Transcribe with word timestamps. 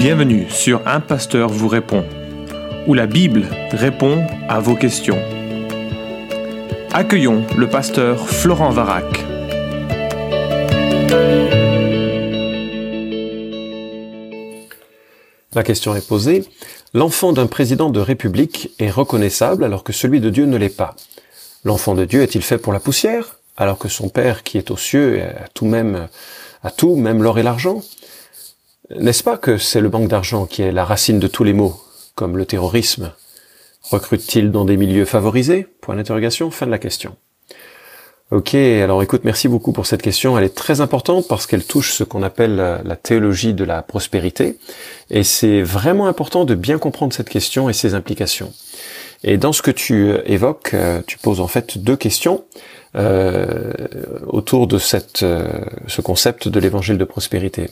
Bienvenue 0.00 0.48
sur 0.48 0.80
Un 0.88 1.00
Pasteur 1.00 1.50
vous 1.50 1.68
répond, 1.68 2.06
où 2.86 2.94
la 2.94 3.06
Bible 3.06 3.46
répond 3.70 4.26
à 4.48 4.58
vos 4.58 4.74
questions. 4.74 5.18
Accueillons 6.90 7.44
le 7.58 7.68
pasteur 7.68 8.26
Florent 8.26 8.70
Varac. 8.70 9.04
La 15.54 15.62
question 15.62 15.94
est 15.94 16.08
posée. 16.08 16.46
L'enfant 16.94 17.34
d'un 17.34 17.46
président 17.46 17.90
de 17.90 18.00
république 18.00 18.70
est 18.78 18.90
reconnaissable 18.90 19.64
alors 19.64 19.84
que 19.84 19.92
celui 19.92 20.20
de 20.20 20.30
Dieu 20.30 20.46
ne 20.46 20.56
l'est 20.56 20.74
pas. 20.74 20.96
L'enfant 21.62 21.94
de 21.94 22.06
Dieu 22.06 22.22
est-il 22.22 22.40
fait 22.40 22.56
pour 22.56 22.72
la 22.72 22.80
poussière 22.80 23.36
alors 23.58 23.76
que 23.76 23.90
son 23.90 24.08
Père 24.08 24.44
qui 24.44 24.56
est 24.56 24.70
aux 24.70 24.78
cieux 24.78 25.20
a 25.22 25.48
tout 25.52 25.66
même, 25.66 26.08
a 26.64 26.70
tout, 26.70 26.96
même 26.96 27.22
l'or 27.22 27.38
et 27.38 27.42
l'argent? 27.42 27.82
N'est-ce 28.96 29.22
pas 29.22 29.36
que 29.36 29.56
c'est 29.56 29.80
le 29.80 29.88
manque 29.88 30.08
d'argent 30.08 30.46
qui 30.46 30.62
est 30.62 30.72
la 30.72 30.84
racine 30.84 31.20
de 31.20 31.28
tous 31.28 31.44
les 31.44 31.52
maux, 31.52 31.80
comme 32.16 32.36
le 32.36 32.44
terrorisme? 32.44 33.12
Recrute-t-il 33.82 34.50
dans 34.50 34.64
des 34.64 34.76
milieux 34.76 35.04
favorisés? 35.04 35.68
Point 35.80 35.94
d'interrogation, 35.94 36.50
fin 36.50 36.66
de 36.66 36.72
la 36.72 36.78
question. 36.78 37.16
Ok, 38.32 38.54
alors 38.54 39.02
écoute, 39.02 39.22
merci 39.24 39.46
beaucoup 39.46 39.72
pour 39.72 39.86
cette 39.86 40.02
question. 40.02 40.36
Elle 40.36 40.44
est 40.44 40.54
très 40.54 40.80
importante 40.80 41.28
parce 41.28 41.46
qu'elle 41.46 41.64
touche 41.64 41.92
ce 41.92 42.02
qu'on 42.02 42.24
appelle 42.24 42.56
la, 42.56 42.96
théologie 42.96 43.54
de 43.54 43.64
la 43.64 43.82
prospérité. 43.82 44.58
Et 45.08 45.22
c'est 45.22 45.62
vraiment 45.62 46.06
important 46.08 46.44
de 46.44 46.56
bien 46.56 46.78
comprendre 46.78 47.12
cette 47.12 47.28
question 47.28 47.68
et 47.68 47.72
ses 47.72 47.94
implications. 47.94 48.52
Et 49.22 49.36
dans 49.36 49.52
ce 49.52 49.62
que 49.62 49.70
tu 49.70 50.14
évoques, 50.26 50.74
euh, 50.74 51.02
tu 51.06 51.18
poses 51.18 51.40
en 51.40 51.48
fait 51.48 51.78
deux 51.78 51.96
questions 51.96 52.44
euh, 52.96 53.72
autour 54.32 54.66
de 54.66 54.78
cette, 54.78 55.22
euh, 55.22 55.48
ce 55.86 56.00
concept 56.00 56.48
de 56.48 56.60
l'évangile 56.60 56.98
de 56.98 57.04
prospérité. 57.04 57.70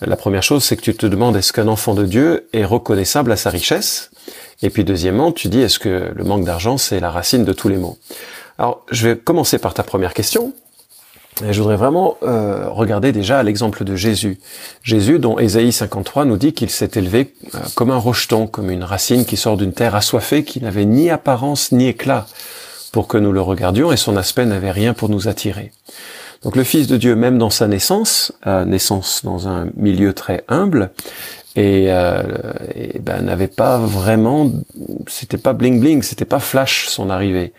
La 0.00 0.16
première 0.16 0.42
chose, 0.42 0.64
c'est 0.64 0.76
que 0.76 0.82
tu 0.82 0.94
te 0.94 1.06
demandes 1.06 1.36
est-ce 1.36 1.52
qu'un 1.52 1.68
enfant 1.68 1.94
de 1.94 2.04
Dieu 2.04 2.48
est 2.52 2.64
reconnaissable 2.64 3.32
à 3.32 3.36
sa 3.36 3.50
richesse? 3.50 4.10
Et 4.62 4.70
puis 4.70 4.84
deuxièmement, 4.84 5.32
tu 5.32 5.48
dis 5.48 5.60
est-ce 5.60 5.78
que 5.78 6.10
le 6.14 6.24
manque 6.24 6.44
d'argent, 6.44 6.78
c'est 6.78 7.00
la 7.00 7.10
racine 7.10 7.44
de 7.44 7.52
tous 7.52 7.68
les 7.68 7.76
maux? 7.76 7.98
Alors, 8.58 8.84
je 8.90 9.08
vais 9.08 9.16
commencer 9.16 9.58
par 9.58 9.74
ta 9.74 9.82
première 9.82 10.14
question. 10.14 10.52
Et 11.42 11.52
je 11.52 11.60
voudrais 11.60 11.76
vraiment 11.76 12.18
euh, 12.22 12.68
regarder 12.68 13.12
déjà 13.12 13.42
l'exemple 13.42 13.84
de 13.84 13.96
Jésus. 13.96 14.38
Jésus, 14.82 15.18
dont 15.18 15.38
Ésaïe 15.38 15.72
53 15.72 16.26
nous 16.26 16.36
dit 16.36 16.52
qu'il 16.52 16.68
s'est 16.68 16.90
élevé 16.96 17.32
euh, 17.54 17.58
comme 17.74 17.90
un 17.90 17.96
rocheton, 17.96 18.46
comme 18.46 18.70
une 18.70 18.84
racine 18.84 19.24
qui 19.24 19.36
sort 19.36 19.56
d'une 19.56 19.72
terre 19.72 19.94
assoiffée, 19.94 20.44
qui 20.44 20.60
n'avait 20.60 20.84
ni 20.84 21.08
apparence 21.08 21.72
ni 21.72 21.88
éclat 21.88 22.26
pour 22.92 23.08
que 23.08 23.18
nous 23.18 23.32
le 23.32 23.40
regardions, 23.40 23.92
et 23.92 23.96
son 23.96 24.16
aspect 24.16 24.46
n'avait 24.46 24.70
rien 24.70 24.94
pour 24.94 25.08
nous 25.08 25.28
attirer. 25.28 25.72
Donc 26.42 26.56
le 26.56 26.64
Fils 26.64 26.86
de 26.86 26.96
Dieu, 26.96 27.16
même 27.16 27.36
dans 27.36 27.50
sa 27.50 27.68
naissance, 27.68 28.32
euh, 28.46 28.64
naissance 28.64 29.22
dans 29.24 29.46
un 29.46 29.68
milieu 29.76 30.14
très 30.14 30.44
humble, 30.48 30.90
et, 31.56 31.86
euh, 31.88 32.22
ben, 33.00 33.22
n'avait 33.22 33.48
pas 33.48 33.78
vraiment, 33.78 34.50
c'était 35.06 35.38
pas 35.38 35.52
bling 35.52 35.80
bling, 35.80 36.02
c'était 36.02 36.24
pas 36.24 36.38
flash 36.38 36.86
son 36.88 37.10
arrivée. 37.10 37.52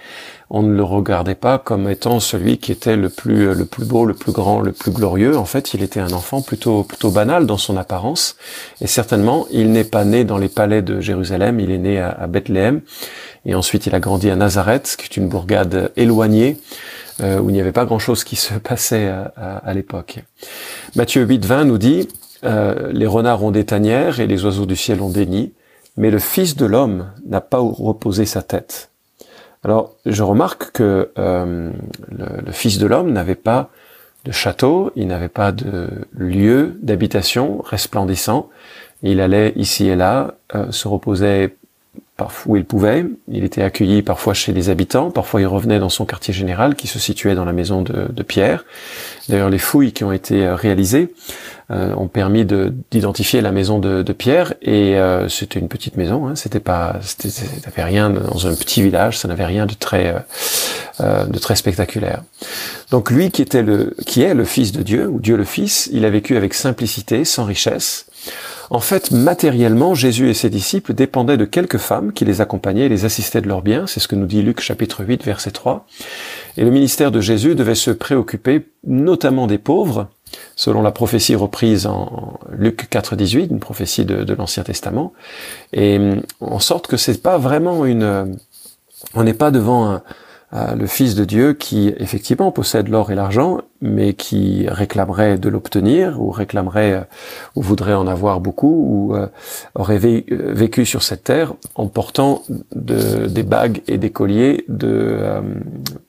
On 0.49 0.63
ne 0.63 0.73
le 0.73 0.83
regardait 0.83 1.35
pas 1.35 1.57
comme 1.57 1.89
étant 1.89 2.19
celui 2.19 2.57
qui 2.57 2.73
était 2.73 2.97
le 2.97 3.09
plus 3.09 3.53
le 3.53 3.65
plus 3.65 3.85
beau, 3.85 4.05
le 4.05 4.13
plus 4.13 4.33
grand, 4.33 4.59
le 4.59 4.73
plus 4.73 4.91
glorieux. 4.91 5.37
En 5.37 5.45
fait, 5.45 5.73
il 5.73 5.81
était 5.81 6.01
un 6.01 6.11
enfant 6.11 6.41
plutôt 6.41 6.83
plutôt 6.83 7.09
banal 7.09 7.45
dans 7.45 7.57
son 7.57 7.77
apparence, 7.77 8.35
et 8.81 8.87
certainement 8.87 9.47
il 9.51 9.71
n'est 9.71 9.85
pas 9.85 10.03
né 10.03 10.23
dans 10.23 10.37
les 10.37 10.49
palais 10.49 10.81
de 10.81 10.99
Jérusalem, 10.99 11.59
il 11.59 11.71
est 11.71 11.77
né 11.77 11.99
à, 11.99 12.09
à 12.09 12.27
Bethléem, 12.27 12.81
et 13.45 13.55
ensuite 13.55 13.85
il 13.85 13.95
a 13.95 13.99
grandi 13.99 14.29
à 14.29 14.35
Nazareth, 14.35 14.95
qui 14.97 15.05
est 15.05 15.17
une 15.17 15.29
bourgade 15.29 15.91
éloignée 15.95 16.57
euh, 17.21 17.39
où 17.39 17.49
il 17.49 17.53
n'y 17.53 17.61
avait 17.61 17.71
pas 17.71 17.85
grand-chose 17.85 18.23
qui 18.23 18.35
se 18.35 18.53
passait 18.59 19.07
à, 19.07 19.31
à, 19.57 19.73
l'époque. 19.73 20.19
Matthieu 20.95 21.23
8, 21.23 21.45
20 21.45 21.65
nous 21.65 21.77
dit 21.77 22.07
euh, 22.43 22.91
Les 22.91 23.07
renards 23.07 23.43
ont 23.43 23.51
des 23.51 23.65
tanières 23.65 24.19
et 24.19 24.27
les 24.27 24.43
oiseaux 24.45 24.65
du 24.65 24.75
ciel 24.75 25.01
ont 25.01 25.09
des 25.09 25.25
nids, 25.25 25.53
mais 25.97 26.11
le 26.11 26.19
Fils 26.19 26.55
de 26.55 26.65
l'homme 26.65 27.11
n'a 27.25 27.41
pas 27.41 27.61
où 27.61 27.71
reposer 27.71 28.25
sa 28.25 28.41
tête. 28.41 28.89
Alors, 29.63 29.95
je 30.05 30.23
remarque 30.23 30.71
que 30.71 31.11
euh, 31.19 31.69
le, 32.09 32.25
le, 32.45 32.51
Fils 32.51 32.79
de 32.79 32.87
l'homme 32.87 33.11
n'avait 33.11 33.35
pas 33.35 33.69
de 34.25 34.31
château, 34.31 34.91
il 34.95 35.07
n'avait 35.07 35.29
pas 35.29 35.51
de 35.51 35.87
lieu 36.15 36.77
d'habitation 36.81 37.61
resplendissant. 37.63 38.49
Il 39.03 39.19
allait 39.19 39.53
ici 39.55 39.87
et 39.87 39.95
là, 39.95 40.35
euh, 40.55 40.71
se 40.71 40.87
reposait 40.87 41.55
où 42.45 42.55
il 42.55 42.65
pouvait. 42.65 43.05
Il 43.29 43.43
était 43.43 43.63
accueilli 43.63 44.03
parfois 44.03 44.35
chez 44.35 44.53
les 44.53 44.69
habitants, 44.69 45.09
parfois 45.09 45.41
il 45.41 45.47
revenait 45.47 45.79
dans 45.79 45.89
son 45.89 46.05
quartier 46.05 46.33
général 46.33 46.75
qui 46.75 46.85
se 46.85 46.99
situait 46.99 47.33
dans 47.33 47.45
la 47.45 47.53
maison 47.53 47.81
de, 47.81 48.23
Pierre. 48.23 48.63
D'ailleurs, 49.27 49.49
les 49.49 49.57
fouilles 49.57 49.91
qui 49.91 50.03
ont 50.03 50.11
été 50.11 50.45
euh, 50.45 50.55
réalisées 50.55 51.13
euh, 51.71 51.93
ont 51.95 52.07
permis 52.07 52.45
d'identifier 52.45 53.41
la 53.41 53.51
maison 53.51 53.79
de, 53.79 54.11
Pierre 54.11 54.53
et 54.61 54.97
euh, 54.97 55.29
c'était 55.29 55.59
une 55.59 55.69
petite 55.69 55.97
maison. 55.97 56.27
Hein, 56.27 56.35
c'était 56.35 56.59
pas, 56.59 56.99
n'avait 57.65 57.83
rien 57.83 58.09
dans 58.09 58.47
un 58.47 58.55
petit 58.55 58.81
village, 58.81 59.17
ça 59.17 59.27
n'avait 59.27 59.45
rien 59.45 59.65
de 59.65 59.73
très 59.73 60.15
de 60.99 61.39
très 61.39 61.55
spectaculaire. 61.55 62.21
Donc 62.91 63.09
lui 63.09 63.31
qui 63.31 63.41
était 63.41 63.63
le 63.63 63.95
qui 64.05 64.21
est 64.21 64.35
le 64.35 64.45
Fils 64.45 64.71
de 64.71 64.83
Dieu 64.83 65.07
ou 65.07 65.19
Dieu 65.19 65.35
le 65.35 65.45
Fils, 65.45 65.89
il 65.91 66.05
a 66.05 66.09
vécu 66.09 66.37
avec 66.37 66.53
simplicité, 66.53 67.25
sans 67.25 67.45
richesse. 67.45 68.05
En 68.71 68.79
fait, 68.79 69.11
matériellement, 69.11 69.95
Jésus 69.95 70.29
et 70.29 70.33
ses 70.33 70.49
disciples 70.49 70.93
dépendaient 70.93 71.35
de 71.35 71.43
quelques 71.43 71.77
femmes 71.77 72.13
qui 72.13 72.23
les 72.23 72.39
accompagnaient 72.39 72.85
et 72.85 72.89
les 72.89 73.03
assistaient 73.03 73.41
de 73.41 73.49
leurs 73.49 73.61
biens. 73.61 73.85
C'est 73.85 73.99
ce 73.99 74.07
que 74.07 74.15
nous 74.15 74.27
dit 74.27 74.41
Luc 74.41 74.61
chapitre 74.61 75.03
8, 75.03 75.25
verset 75.25 75.51
3. 75.51 75.85
Et 76.55 76.63
le 76.63 76.71
ministère 76.71 77.11
de 77.11 77.19
Jésus 77.19 77.53
devait 77.53 77.75
se 77.75 77.91
préoccuper 77.91 78.65
notamment 78.87 79.45
des 79.45 79.57
pauvres, 79.57 80.07
selon 80.61 80.83
la 80.83 80.91
prophétie 80.91 81.33
reprise 81.33 81.87
en 81.87 82.39
Luc 82.51 82.87
4, 82.87 83.15
18, 83.15 83.47
une 83.49 83.59
prophétie 83.59 84.05
de, 84.05 84.31
l'Ancien 84.35 84.61
Testament. 84.61 85.11
Et 85.73 85.99
en 86.39 86.59
sorte 86.59 86.85
que 86.85 86.97
c'est 86.97 87.23
pas 87.23 87.39
vraiment 87.39 87.83
une, 87.83 88.37
on 89.15 89.23
n'est 89.23 89.33
pas 89.33 89.49
devant 89.49 89.89
un, 90.51 90.75
le 90.75 90.85
Fils 90.85 91.15
de 91.15 91.25
Dieu 91.25 91.53
qui 91.53 91.91
effectivement 91.97 92.51
possède 92.51 92.89
l'or 92.89 93.11
et 93.11 93.15
l'argent, 93.15 93.61
mais 93.81 94.13
qui 94.13 94.67
réclamerait 94.67 95.37
de 95.37 95.49
l'obtenir, 95.49 96.21
ou 96.21 96.29
réclamerait, 96.29 96.93
euh, 96.93 97.01
ou 97.55 97.63
voudrait 97.63 97.95
en 97.95 98.05
avoir 98.05 98.39
beaucoup, 98.39 98.85
ou 98.87 99.15
euh, 99.15 99.27
aurait 99.73 99.99
euh, 100.03 100.23
vécu 100.53 100.85
sur 100.85 101.01
cette 101.01 101.23
terre 101.23 101.53
en 101.73 101.87
portant 101.87 102.43
de, 102.75 103.25
des 103.25 103.41
bagues 103.43 103.81
et 103.87 103.97
des 103.97 104.11
colliers 104.11 104.65
de 104.67 105.19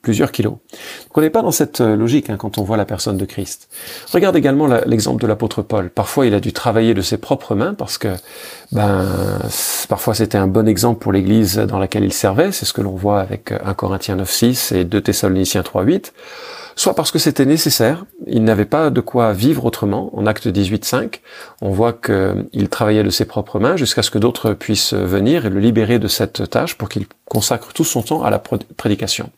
plusieurs 0.01 0.31
kilos. 0.31 0.53
Donc 0.53 1.17
on 1.17 1.21
n'est 1.21 1.29
pas 1.29 1.41
dans 1.41 1.51
cette 1.51 1.79
logique 1.79 2.29
hein, 2.29 2.37
quand 2.37 2.57
on 2.57 2.63
voit 2.63 2.77
la 2.77 2.85
personne 2.85 3.17
de 3.17 3.25
Christ. 3.25 3.69
Regarde 4.11 4.35
également 4.35 4.67
l'exemple 4.85 5.21
de 5.21 5.27
l'apôtre 5.27 5.61
Paul. 5.61 5.89
Parfois 5.89 6.25
il 6.25 6.33
a 6.33 6.39
dû 6.39 6.53
travailler 6.53 6.93
de 6.93 7.01
ses 7.01 7.17
propres 7.17 7.55
mains 7.55 7.73
parce 7.73 7.97
que 7.97 8.09
ben 8.71 9.05
parfois 9.89 10.13
c'était 10.13 10.37
un 10.37 10.47
bon 10.47 10.67
exemple 10.67 10.99
pour 10.99 11.11
l'Église 11.11 11.57
dans 11.57 11.79
laquelle 11.79 12.03
il 12.03 12.13
servait. 12.13 12.51
C'est 12.51 12.65
ce 12.65 12.73
que 12.73 12.81
l'on 12.81 12.95
voit 12.95 13.19
avec 13.19 13.51
1 13.51 13.73
Corinthiens 13.73 14.17
9.6 14.17 14.75
et 14.75 14.83
2 14.83 15.01
Thessaloniciens 15.01 15.61
3.8 15.61 16.11
soit 16.75 16.95
parce 16.95 17.11
que 17.11 17.19
c'était 17.19 17.45
nécessaire, 17.45 18.05
il 18.27 18.43
n'avait 18.43 18.65
pas 18.65 18.89
de 18.89 19.01
quoi 19.01 19.33
vivre 19.33 19.65
autrement. 19.65 20.09
En 20.17 20.25
acte 20.25 20.47
18.5, 20.47 21.19
on 21.61 21.71
voit 21.71 21.93
qu'il 21.93 22.69
travaillait 22.69 23.03
de 23.03 23.09
ses 23.09 23.25
propres 23.25 23.59
mains 23.59 23.75
jusqu'à 23.75 24.03
ce 24.03 24.11
que 24.11 24.19
d'autres 24.19 24.53
puissent 24.53 24.93
venir 24.93 25.45
et 25.45 25.49
le 25.49 25.59
libérer 25.59 25.99
de 25.99 26.07
cette 26.07 26.49
tâche 26.49 26.75
pour 26.77 26.89
qu'il 26.89 27.05
consacre 27.25 27.73
tout 27.73 27.83
son 27.83 28.01
temps 28.01 28.23
à 28.23 28.29
la 28.29 28.39
prédication. 28.39 29.29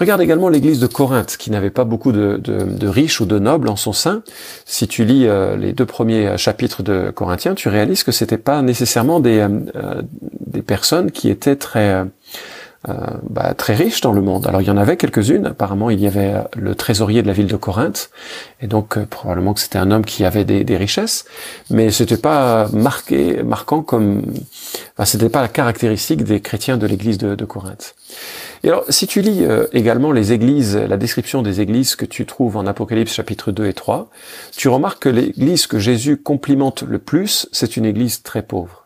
Regarde 0.00 0.22
également 0.22 0.48
l'église 0.48 0.80
de 0.80 0.86
Corinthe, 0.86 1.36
qui 1.36 1.50
n'avait 1.50 1.68
pas 1.68 1.84
beaucoup 1.84 2.10
de, 2.10 2.86
riches 2.86 3.20
ou 3.20 3.26
de 3.26 3.38
nobles 3.38 3.68
en 3.68 3.76
son 3.76 3.92
sein. 3.92 4.22
Si 4.64 4.88
tu 4.88 5.04
lis 5.04 5.26
euh, 5.26 5.56
les 5.56 5.74
deux 5.74 5.84
premiers 5.84 6.38
chapitres 6.38 6.82
de 6.82 7.10
Corinthiens, 7.10 7.54
tu 7.54 7.68
réalises 7.68 8.02
que 8.02 8.10
c'était 8.10 8.38
pas 8.38 8.62
nécessairement 8.62 9.20
des, 9.20 9.46
euh, 9.76 10.00
des 10.46 10.62
personnes 10.62 11.10
qui 11.10 11.28
étaient 11.28 11.56
très 11.56 12.06
euh, 12.88 12.94
bah, 13.28 13.52
très 13.52 13.74
riches 13.74 14.00
dans 14.00 14.12
le 14.12 14.22
monde. 14.22 14.46
Alors 14.46 14.62
il 14.62 14.66
y 14.66 14.70
en 14.70 14.78
avait 14.78 14.96
quelques-unes. 14.96 15.48
Apparemment, 15.48 15.90
il 15.90 16.00
y 16.00 16.06
avait 16.06 16.32
euh, 16.32 16.42
le 16.56 16.74
trésorier 16.74 17.20
de 17.20 17.26
la 17.26 17.34
ville 17.34 17.46
de 17.46 17.56
Corinthe, 17.56 18.08
et 18.62 18.68
donc 18.68 18.96
euh, 18.96 19.04
probablement 19.04 19.52
que 19.52 19.60
c'était 19.60 19.76
un 19.76 19.90
homme 19.90 20.06
qui 20.06 20.24
avait 20.24 20.46
des, 20.46 20.76
richesses, 20.78 21.26
mais 21.68 21.90
c'était 21.90 22.16
pas 22.16 22.68
marqué, 22.72 23.42
marquant 23.42 23.82
comme, 23.82 24.22
enfin, 24.94 25.04
c'était 25.04 25.28
pas 25.28 25.42
la 25.42 25.48
caractéristique 25.48 26.24
des 26.24 26.40
chrétiens 26.40 26.78
de 26.78 26.86
l'église 26.86 27.18
de, 27.18 27.34
de, 27.34 27.44
Corinthe. 27.44 27.94
Et 28.64 28.68
alors, 28.68 28.84
si 28.88 29.06
tu 29.06 29.20
lis 29.20 29.44
également 29.72 30.12
les 30.12 30.32
églises, 30.32 30.76
la 30.76 30.96
description 30.96 31.42
des 31.42 31.60
églises 31.60 31.96
que 31.96 32.06
tu 32.06 32.24
trouves 32.24 32.56
en 32.56 32.66
Apocalypse 32.66 33.12
chapitre 33.12 33.52
2 33.52 33.66
et 33.66 33.74
3, 33.74 34.08
tu 34.56 34.68
remarques 34.68 35.02
que 35.02 35.08
l'église 35.10 35.66
que 35.66 35.78
Jésus 35.78 36.16
complimente 36.16 36.82
le 36.82 36.98
plus, 36.98 37.46
c'est 37.52 37.76
une 37.76 37.84
église 37.84 38.22
très 38.22 38.42
pauvre 38.42 38.79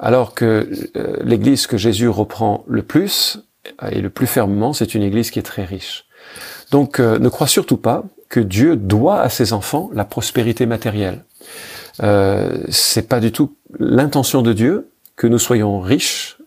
alors 0.00 0.34
que 0.34 0.68
euh, 0.96 1.16
l'église 1.22 1.66
que 1.66 1.76
Jésus 1.76 2.08
reprend 2.08 2.64
le 2.66 2.82
plus 2.82 3.38
euh, 3.82 3.90
et 3.90 4.00
le 4.00 4.10
plus 4.10 4.26
fermement, 4.26 4.72
c'est 4.72 4.94
une 4.94 5.02
église 5.02 5.30
qui 5.30 5.38
est 5.38 5.44
très 5.44 5.64
riche. 5.64 6.06
Donc 6.70 7.00
euh, 7.00 7.18
ne 7.18 7.28
crois 7.28 7.46
surtout 7.46 7.76
pas 7.76 8.04
que 8.28 8.40
Dieu 8.40 8.76
doit 8.76 9.20
à 9.20 9.28
ses 9.28 9.52
enfants 9.52 9.90
la 9.92 10.04
prospérité 10.04 10.66
matérielle. 10.66 11.24
Euh, 12.02 12.64
c'est 12.68 13.08
pas 13.08 13.20
du 13.20 13.32
tout 13.32 13.54
l'intention 13.78 14.42
de 14.42 14.52
Dieu 14.52 14.90
que 15.16 15.26
nous 15.26 15.38
soyons 15.38 15.80
riches 15.80 16.38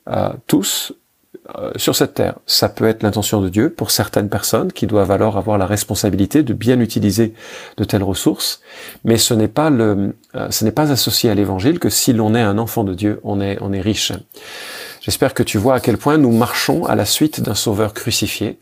tous 0.48 0.94
sur 1.78 1.96
cette 1.96 2.14
terre. 2.14 2.40
Ça 2.46 2.68
peut 2.68 2.86
être 2.86 3.04
l'intention 3.04 3.42
de 3.42 3.48
Dieu 3.48 3.70
pour 3.70 3.92
certaines 3.92 4.28
personnes 4.28 4.74
qui 4.74 4.86
doivent 4.86 5.12
alors 5.12 5.38
avoir 5.38 5.58
la 5.58 5.66
responsabilité 5.66 6.44
de 6.44 6.54
bien 6.54 6.80
utiliser 6.82 7.34
de 7.78 7.84
telles 7.86 8.04
ressources, 8.04 8.62
mais 9.06 9.18
ce 9.18 9.34
n'est 9.34 9.48
pas 9.48 9.70
le, 9.70 10.16
euh, 10.36 10.48
ce 10.50 10.66
n'est 10.66 10.72
pas 10.72 10.92
associé 10.92 11.30
à 11.30 11.36
l'évangile 11.36 11.80
que 11.80 11.90
si 11.90 12.14
l'on 12.14 12.36
est 12.36 12.42
un 12.42 12.58
enfant 12.58 12.84
de 12.84 12.94
Dieu, 12.94 13.20
on 13.24 13.40
est, 13.42 13.58
on 13.62 13.74
est 13.74 13.82
riche. 13.82 14.12
J'espère 15.02 15.34
que 15.34 15.44
tu 15.44 15.58
vois 15.58 15.76
à 15.76 15.80
quel 15.80 15.98
point 15.98 16.18
nous 16.18 16.32
marchons 16.32 16.86
à 16.86 16.96
la 16.96 17.06
suite 17.06 17.42
d'un 17.42 17.56
sauveur 17.56 17.94
crucifié 17.94 18.60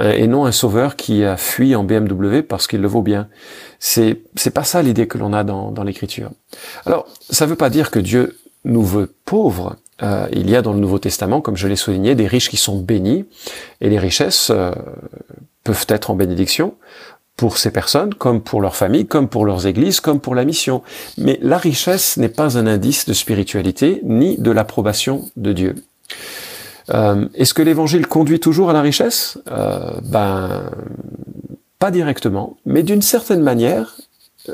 euh, 0.00 0.12
et 0.12 0.26
non 0.26 0.44
un 0.44 0.52
sauveur 0.52 0.96
qui 0.96 1.24
a 1.24 1.36
fui 1.36 1.74
en 1.74 1.84
BMW 1.84 2.42
parce 2.42 2.66
qu'il 2.66 2.80
le 2.80 2.88
vaut 2.88 3.02
bien. 3.02 3.28
C'est 3.78 4.20
c'est 4.34 4.50
pas 4.50 4.64
ça 4.64 4.82
l'idée 4.82 5.06
que 5.06 5.18
l'on 5.18 5.32
a 5.32 5.44
dans, 5.44 5.70
dans 5.70 5.84
l'écriture. 5.84 6.30
Alors 6.84 7.06
ça 7.30 7.46
veut 7.46 7.56
pas 7.56 7.70
dire 7.70 7.90
que 7.90 7.98
Dieu 7.98 8.38
nous 8.64 8.84
veut 8.84 9.14
pauvres. 9.24 9.76
Euh, 10.02 10.28
il 10.32 10.48
y 10.48 10.54
a 10.54 10.62
dans 10.62 10.72
le 10.72 10.78
Nouveau 10.78 10.98
Testament, 10.98 11.40
comme 11.40 11.56
je 11.56 11.66
l'ai 11.66 11.76
souligné, 11.76 12.14
des 12.14 12.26
riches 12.26 12.50
qui 12.50 12.56
sont 12.56 12.78
bénis 12.78 13.24
et 13.80 13.88
les 13.88 13.98
richesses 13.98 14.50
euh, 14.50 14.72
peuvent 15.64 15.86
être 15.88 16.10
en 16.10 16.14
bénédiction 16.14 16.74
pour 17.38 17.56
ces 17.56 17.70
personnes, 17.70 18.12
comme 18.14 18.40
pour 18.42 18.60
leurs 18.60 18.74
familles, 18.74 19.06
comme 19.06 19.28
pour 19.28 19.46
leurs 19.46 19.66
églises, 19.66 20.00
comme 20.00 20.20
pour 20.20 20.34
la 20.34 20.44
mission. 20.44 20.82
Mais 21.16 21.38
la 21.40 21.56
richesse 21.56 22.16
n'est 22.16 22.34
pas 22.40 22.58
un 22.58 22.66
indice 22.66 23.06
de 23.06 23.14
spiritualité 23.14 24.00
ni 24.02 24.36
de 24.36 24.50
l'approbation 24.50 25.30
de 25.36 25.52
Dieu. 25.52 25.74
Euh, 26.92 27.26
Est-ce 27.34 27.54
que 27.54 27.62
l'évangile 27.62 28.08
conduit 28.08 28.40
toujours 28.40 28.70
à 28.70 28.72
la 28.72 28.82
richesse? 28.82 29.38
Euh, 29.50 30.00
Ben, 30.02 30.64
pas 31.78 31.92
directement, 31.92 32.56
mais 32.66 32.82
d'une 32.82 33.02
certaine 33.02 33.42
manière, 33.42 33.96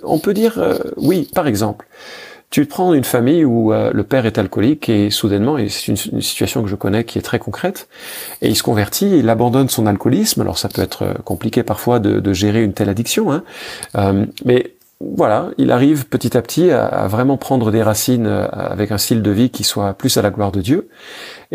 on 0.03 0.19
peut 0.19 0.35
dire 0.35 0.59
euh, 0.59 0.79
oui. 0.99 1.31
Par 1.35 1.47
exemple, 1.47 1.87
tu 2.55 2.67
prends 2.67 2.95
une 2.95 3.03
famille 3.03 3.45
où 3.45 3.73
euh, 3.73 3.91
le 3.93 4.05
père 4.05 4.27
est 4.27 4.39
alcoolique 4.39 4.89
et 4.89 5.11
soudainement, 5.11 5.59
et 5.59 5.69
c'est 5.69 5.89
une, 5.89 6.23
situation 6.23 6.62
que 6.62 6.69
je 6.69 6.77
connais 6.77 7.03
qui 7.03 7.19
est 7.19 7.23
très 7.23 7.41
concrète, 7.41 7.89
et 8.43 8.49
il 8.49 8.55
se 8.55 8.62
convertit, 8.62 9.19
il 9.19 9.29
abandonne 9.29 9.69
son 9.69 9.87
alcoolisme. 9.87 10.41
Alors 10.41 10.56
ça 10.56 10.69
peut 10.69 10.81
être 10.81 11.03
euh, 11.03 11.15
compliqué 11.25 11.65
parfois 11.65 11.99
de, 11.99 12.33
gérer 12.33 12.62
une 12.62 12.73
telle 12.73 12.89
addiction, 12.89 13.33
hein, 13.33 13.43
euh, 13.97 14.25
mais 14.45 14.77
voilà, 15.01 15.51
il 15.59 15.73
arrive 15.73 16.06
petit 16.06 16.37
à 16.37 16.43
petit 16.43 16.71
à, 16.71 17.09
vraiment 17.09 17.37
prendre 17.37 17.73
des 17.73 17.83
racines 17.83 18.29
avec 18.29 18.93
un 18.93 18.99
style 18.99 19.23
de 19.23 19.31
vie 19.33 19.51
qui 19.51 19.65
soit 19.65 19.95
plus 19.95 20.17
à 20.17 20.23
la 20.23 20.31
gloire 20.31 20.53
de 20.53 20.61
Dieu. 20.61 20.89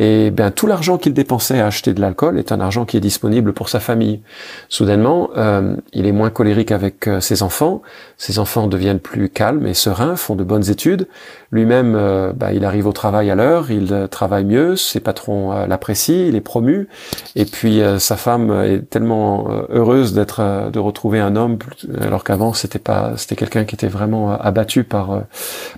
Et 0.01 0.31
bien 0.31 0.49
tout 0.49 0.65
l'argent 0.65 0.97
qu'il 0.97 1.13
dépensait 1.13 1.59
à 1.59 1.67
acheter 1.67 1.93
de 1.93 1.99
l'alcool 1.99 2.39
est 2.39 2.53
un 2.53 2.61
argent 2.61 2.85
qui 2.85 2.95
est 2.95 3.01
disponible 3.01 3.51
pour 3.51 3.67
sa 3.67 3.81
famille. 3.81 4.21
Soudainement, 4.69 5.29
euh, 5.35 5.75
il 5.91 6.07
est 6.07 6.13
moins 6.13 6.29
colérique 6.29 6.71
avec 6.71 7.05
euh, 7.07 7.19
ses 7.19 7.43
enfants. 7.43 7.81
Ses 8.17 8.39
enfants 8.39 8.67
deviennent 8.67 9.01
plus 9.01 9.27
calmes 9.27 9.67
et 9.67 9.73
sereins, 9.73 10.15
font 10.15 10.35
de 10.35 10.45
bonnes 10.45 10.69
études. 10.69 11.09
Lui-même, 11.51 11.95
euh, 11.97 12.31
ben, 12.33 12.51
il 12.51 12.63
arrive 12.63 12.87
au 12.87 12.93
travail 12.93 13.29
à 13.29 13.35
l'heure, 13.35 13.71
il 13.71 13.91
euh, 13.91 14.07
travaille 14.07 14.45
mieux, 14.45 14.77
ses 14.77 15.01
patrons 15.01 15.65
l'apprécient, 15.67 16.27
il 16.29 16.35
est 16.37 16.41
promu. 16.41 16.87
Et 17.35 17.43
puis 17.43 17.81
sa 17.97 18.15
femme 18.15 18.51
est 18.63 18.89
tellement 18.89 19.49
heureuse 19.69 20.13
d'être, 20.13 20.69
de 20.71 20.79
retrouver 20.79 21.19
un 21.19 21.35
homme, 21.35 21.57
alors 21.99 22.23
qu'avant 22.23 22.53
c'était 22.53 22.79
pas, 22.79 23.13
c'était 23.17 23.35
quelqu'un 23.35 23.65
qui 23.65 23.75
était 23.75 23.87
vraiment 23.87 24.31
abattu 24.31 24.85
par 24.85 25.23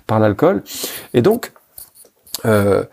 par 0.06 0.20
l'alcool. 0.20 0.62
Et 1.14 1.22
donc 1.22 1.52
euh, 2.44 2.84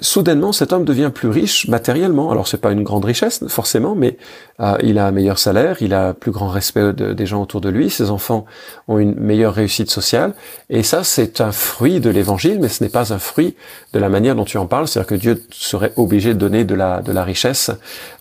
soudainement 0.00 0.52
cet 0.52 0.72
homme 0.72 0.84
devient 0.84 1.10
plus 1.14 1.28
riche 1.28 1.68
matériellement. 1.68 2.30
Alors 2.30 2.48
c'est 2.48 2.60
pas 2.60 2.72
une 2.72 2.82
grande 2.82 3.04
richesse 3.04 3.44
forcément, 3.48 3.94
mais 3.94 4.16
euh, 4.60 4.76
il 4.82 4.98
a 4.98 5.06
un 5.06 5.10
meilleur 5.10 5.38
salaire, 5.38 5.76
il 5.80 5.94
a 5.94 6.14
plus 6.14 6.30
grand 6.30 6.48
respect 6.48 6.92
des 6.92 7.26
gens 7.26 7.42
autour 7.42 7.60
de 7.60 7.68
lui, 7.68 7.90
ses 7.90 8.10
enfants 8.10 8.46
ont 8.88 8.98
une 8.98 9.14
meilleure 9.14 9.54
réussite 9.54 9.90
sociale, 9.90 10.34
et 10.70 10.82
ça 10.82 11.04
c'est 11.04 11.40
un 11.40 11.52
fruit 11.52 12.00
de 12.00 12.10
l'évangile, 12.10 12.58
mais 12.60 12.68
ce 12.68 12.82
n'est 12.82 12.90
pas 12.90 13.12
un 13.12 13.18
fruit 13.18 13.54
de 13.92 13.98
la 13.98 14.08
manière 14.08 14.34
dont 14.34 14.44
tu 14.44 14.58
en 14.58 14.66
parles, 14.66 14.88
c'est-à-dire 14.88 15.08
que 15.08 15.14
Dieu 15.14 15.42
serait 15.50 15.92
obligé 15.96 16.34
de 16.34 16.38
donner 16.38 16.64
de 16.64 16.74
la, 16.74 17.02
de 17.02 17.12
la 17.12 17.22
richesse 17.22 17.70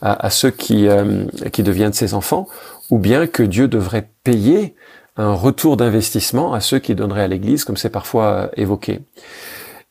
à, 0.01 0.25
à 0.25 0.29
ceux 0.29 0.51
qui, 0.51 0.87
euh, 0.87 1.25
qui 1.51 1.63
deviennent 1.63 1.93
ses 1.93 2.13
enfants, 2.13 2.47
ou 2.89 2.99
bien 2.99 3.27
que 3.27 3.43
Dieu 3.43 3.67
devrait 3.67 4.09
payer 4.23 4.75
un 5.17 5.33
retour 5.33 5.77
d'investissement 5.77 6.53
à 6.53 6.59
ceux 6.59 6.79
qui 6.79 6.93
donneraient 6.93 7.23
à 7.23 7.27
l'Église, 7.27 7.63
comme 7.63 7.77
c'est 7.77 7.89
parfois 7.89 8.25
euh, 8.25 8.47
évoqué. 8.57 8.99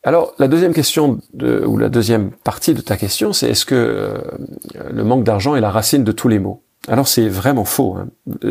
Alors, 0.05 0.35
la 0.37 0.47
deuxième 0.47 0.73
question, 0.73 1.19
ou 1.41 1.77
la 1.77 1.89
deuxième 1.89 2.29
partie 2.29 2.75
de 2.75 2.81
ta 2.81 2.95
question, 2.95 3.33
c'est 3.33 3.49
est-ce 3.49 3.65
que 3.65 3.73
euh, 3.73 4.17
le 4.91 5.03
manque 5.03 5.23
d'argent 5.23 5.55
est 5.55 5.61
la 5.61 5.71
racine 5.71 6.03
de 6.03 6.11
tous 6.11 6.27
les 6.27 6.37
maux? 6.37 6.61
Alors, 6.87 7.07
c'est 7.07 7.27
vraiment 7.27 7.65
faux. 7.65 7.97
Hein. 7.97 8.07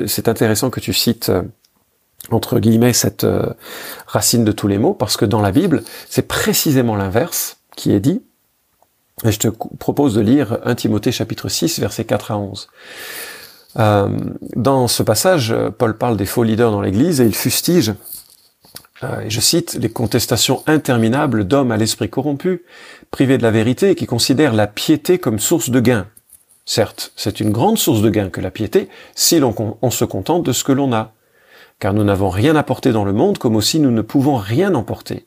C'est 0.09 0.27
intéressant 0.27 0.69
que 0.71 0.81
tu 0.81 0.93
cites, 0.93 1.29
euh, 1.29 1.43
entre 2.33 2.59
guillemets, 2.59 2.93
cette 2.93 3.23
euh, 3.23 3.47
racine 4.09 4.45
de 4.45 4.51
tous 4.51 4.67
les 4.67 4.79
maux, 4.79 4.95
parce 4.95 5.17
que 5.17 5.25
dans 5.25 5.41
la 5.41 5.53
Bible, 5.53 5.85
c'est 6.11 6.27
précisément 6.27 6.97
l'inverse 6.97 7.59
qui 7.77 7.93
est 7.93 8.01
dit. 8.01 8.21
Et 9.25 9.31
je 9.31 9.39
te 9.39 9.47
propose 9.47 10.13
de 10.15 10.23
lire 10.23 10.59
1 10.65 10.75
Timothée 10.75 11.13
chapitre 11.13 11.49
6, 11.49 11.79
versets 11.79 12.05
4 12.05 12.33
à 12.33 12.39
11. 12.39 12.69
dans 14.57 14.89
ce 14.89 15.05
passage, 15.05 15.55
Paul 15.79 15.97
parle 15.97 16.17
des 16.17 16.27
faux 16.27 16.43
leaders 16.43 16.73
dans 16.73 16.81
l'Église 16.81 17.21
et 17.21 17.27
il 17.27 17.35
fustige 17.35 17.91
euh, 17.91 17.95
je 19.29 19.41
cite, 19.41 19.75
les 19.75 19.89
contestations 19.89 20.63
interminables 20.67 21.45
d'hommes 21.47 21.73
à 21.73 21.77
l'esprit 21.77 22.09
corrompu, 22.09 22.65
privés 23.11 23.39
de 23.39 23.43
la 23.43 23.51
vérité 23.51 23.91
et 23.91 23.95
qui 23.95 24.07
considèrent 24.07 24.55
la 24.55 24.67
piété 24.67 25.19
comme 25.19 25.39
source 25.39 25.71
de 25.71 25.81
gain. 25.81 26.07
Certes, 26.67 27.13
c'est 27.17 27.41
une 27.41 27.51
grande 27.51 27.79
source 27.79 28.03
de 28.03 28.11
gain 28.11 28.31
que 28.31 28.41
la 28.41 28.51
piété, 28.51 28.89
si 29.15 29.39
l'on 29.39 29.55
on 29.83 29.91
se 29.91 30.05
contente 30.05 30.45
de 30.45 30.53
ce 30.53 30.65
que 30.65 30.73
l'on 30.73 30.93
a. 30.93 31.13
Car 31.79 31.93
nous 31.93 32.05
n'avons 32.05 32.31
rien 32.31 32.57
apporté 32.57 32.93
dans 32.93 33.05
le 33.05 33.13
monde 33.13 33.39
comme 33.39 33.57
aussi 33.57 33.81
nous 33.81 33.91
ne 33.91 34.03
pouvons 34.03 34.37
rien 34.37 34.75
emporter. 34.75 35.27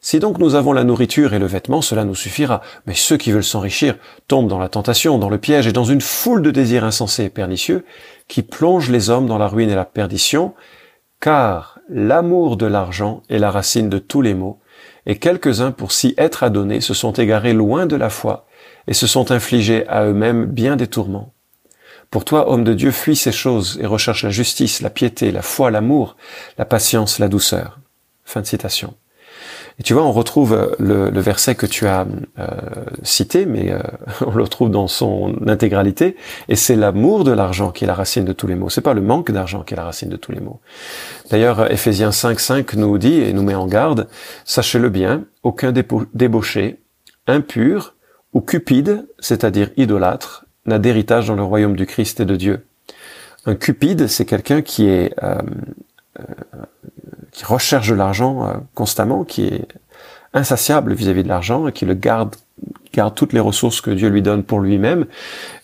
Si 0.00 0.20
donc 0.20 0.38
nous 0.38 0.54
avons 0.54 0.72
la 0.72 0.84
nourriture 0.84 1.34
et 1.34 1.38
le 1.38 1.46
vêtement, 1.46 1.82
cela 1.82 2.04
nous 2.04 2.14
suffira. 2.14 2.62
Mais 2.86 2.94
ceux 2.94 3.16
qui 3.16 3.32
veulent 3.32 3.44
s'enrichir 3.44 3.96
tombent 4.28 4.48
dans 4.48 4.58
la 4.58 4.68
tentation, 4.68 5.18
dans 5.18 5.28
le 5.28 5.38
piège 5.38 5.66
et 5.66 5.72
dans 5.72 5.84
une 5.84 6.00
foule 6.00 6.42
de 6.42 6.50
désirs 6.50 6.84
insensés 6.84 7.24
et 7.24 7.30
pernicieux 7.30 7.84
qui 8.28 8.42
plongent 8.42 8.90
les 8.90 9.10
hommes 9.10 9.26
dans 9.26 9.38
la 9.38 9.48
ruine 9.48 9.70
et 9.70 9.74
la 9.74 9.84
perdition, 9.84 10.54
car 11.20 11.77
l'amour 11.88 12.56
de 12.56 12.66
l'argent 12.66 13.22
est 13.28 13.38
la 13.38 13.50
racine 13.50 13.88
de 13.88 13.98
tous 13.98 14.22
les 14.22 14.34
maux, 14.34 14.60
et 15.06 15.18
quelques-uns 15.18 15.72
pour 15.72 15.92
s'y 15.92 16.14
être 16.18 16.42
adonnés 16.42 16.80
se 16.80 16.94
sont 16.94 17.12
égarés 17.12 17.54
loin 17.54 17.86
de 17.86 17.96
la 17.96 18.10
foi, 18.10 18.46
et 18.86 18.94
se 18.94 19.06
sont 19.06 19.30
infligés 19.30 19.86
à 19.88 20.04
eux-mêmes 20.04 20.46
bien 20.46 20.76
des 20.76 20.86
tourments. 20.86 21.32
Pour 22.10 22.24
toi, 22.24 22.50
homme 22.50 22.64
de 22.64 22.74
Dieu, 22.74 22.90
fuis 22.90 23.16
ces 23.16 23.32
choses 23.32 23.78
et 23.82 23.86
recherche 23.86 24.24
la 24.24 24.30
justice, 24.30 24.80
la 24.80 24.90
piété, 24.90 25.30
la 25.30 25.42
foi, 25.42 25.70
l'amour, 25.70 26.16
la 26.56 26.64
patience, 26.64 27.18
la 27.18 27.28
douceur. 27.28 27.80
Fin 28.24 28.40
de 28.40 28.46
citation. 28.46 28.94
Et 29.78 29.84
tu 29.84 29.94
vois, 29.94 30.02
on 30.02 30.12
retrouve 30.12 30.54
euh, 30.54 30.74
le, 30.80 31.20
verset 31.20 31.54
que 31.54 31.66
tu 31.66 31.86
as 31.86 32.06
euh, 32.38 32.46
cité, 33.02 33.46
mais 33.46 33.70
euh, 33.70 33.80
on 34.26 34.32
le 34.32 34.42
retrouve 34.42 34.70
dans 34.70 34.88
son 34.88 35.36
intégralité, 35.46 36.16
et 36.48 36.56
c'est 36.56 36.74
l'amour 36.74 37.22
de 37.22 37.30
l'argent 37.30 37.70
qui 37.70 37.84
est 37.84 37.86
la 37.86 37.94
racine 37.94 38.24
de 38.24 38.32
tous 38.32 38.48
les 38.48 38.56
maux. 38.56 38.70
C'est 38.70 38.80
pas 38.80 38.94
le 38.94 39.02
manque 39.02 39.30
d'argent 39.30 39.62
qui 39.62 39.74
est 39.74 39.76
la 39.76 39.84
racine 39.84 40.08
de 40.08 40.16
tous 40.16 40.32
les 40.32 40.40
maux. 40.40 40.60
D'ailleurs, 41.30 41.70
Ephésiens 41.70 42.12
5, 42.12 42.40
5 42.40 42.74
nous 42.74 42.98
dit 42.98 43.20
et 43.20 43.32
nous 43.32 43.42
met 43.42 43.54
en 43.54 43.66
garde, 43.66 44.08
sachez-le 44.44 44.88
bien, 44.88 45.24
aucun 45.44 45.72
débauché, 45.72 46.80
impur 47.28 47.94
ou 48.32 48.40
cupide, 48.40 49.06
c'est-à-dire 49.20 49.70
idolâtre, 49.76 50.46
n'a 50.66 50.78
d'héritage 50.78 51.28
dans 51.28 51.36
le 51.36 51.44
royaume 51.44 51.76
du 51.76 51.86
Christ 51.86 52.20
et 52.20 52.24
de 52.24 52.36
Dieu. 52.36 52.66
Un 53.46 53.54
cupide, 53.54 54.08
c'est 54.08 54.26
quelqu'un 54.26 54.60
qui 54.60 54.88
est 54.88 55.14
qui 57.38 57.44
recherche 57.44 57.88
de 57.88 57.94
l'argent 57.94 58.48
euh, 58.48 58.54
constamment, 58.74 59.22
qui 59.22 59.46
est 59.46 59.68
insatiable 60.34 60.92
vis-à-vis 60.92 61.22
de 61.22 61.28
l'argent 61.28 61.68
et 61.68 61.72
qui 61.72 61.86
le 61.86 61.94
garde 61.94 62.34
garde 62.92 63.14
toutes 63.14 63.32
les 63.32 63.38
ressources 63.38 63.80
que 63.80 63.92
Dieu 63.92 64.08
lui 64.08 64.22
donne 64.22 64.42
pour 64.42 64.58
lui-même. 64.58 65.06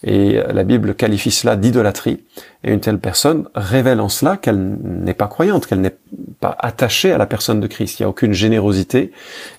Et 0.05 0.39
euh, 0.39 0.53
la 0.53 0.63
Bible 0.63 0.95
qualifie 0.95 1.33
cela 1.33 1.57
d'idolâtrie. 1.57 2.23
Et 2.63 2.73
une 2.73 2.79
telle 2.79 3.01
personne 3.01 3.49
révèle 3.57 4.01
en 4.01 4.09
cela 4.09 4.37
qu'elle 4.37 4.77
n'est 4.83 5.15
pas 5.15 5.27
croyante, 5.27 5.67
qu'elle 5.67 5.81
n'est 5.81 5.97
pas 6.39 6.57
attachée 6.61 7.11
à 7.11 7.19
la 7.19 7.27
personne 7.27 7.59
de 7.59 7.67
Christ. 7.67 7.99
Il 7.99 8.03
n'y 8.03 8.07
a 8.07 8.09
aucune 8.09 8.35
générosité. 8.35 9.11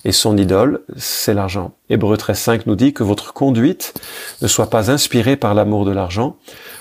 Et 0.05 0.13
son 0.13 0.37
idole, 0.37 0.83
c'est 0.95 1.33
l'argent. 1.33 1.73
Hébreu 1.89 2.15
13.5 2.15 2.61
nous 2.65 2.77
dit 2.77 2.93
que 2.93 3.03
votre 3.03 3.33
conduite 3.33 3.93
ne 4.41 4.47
soit 4.47 4.69
pas 4.69 4.89
inspirée 4.89 5.35
par 5.35 5.53
l'amour 5.53 5.83
de 5.83 5.91
l'argent. 5.91 6.37